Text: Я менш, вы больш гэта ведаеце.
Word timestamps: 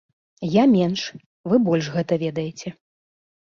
Я 0.53 0.63
менш, 0.75 1.01
вы 1.51 1.55
больш 1.67 1.91
гэта 1.97 2.19
ведаеце. 2.25 2.67